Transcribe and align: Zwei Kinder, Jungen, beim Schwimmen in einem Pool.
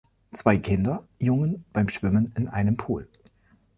Zwei 0.33 0.57
Kinder, 0.57 1.07
Jungen, 1.19 1.63
beim 1.73 1.87
Schwimmen 1.87 2.33
in 2.35 2.47
einem 2.47 2.75
Pool. 2.75 3.07